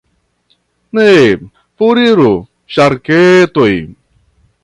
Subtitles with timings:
[0.99, 1.09] Ne,
[1.83, 2.33] foriru
[2.77, 3.71] ŝarketoj!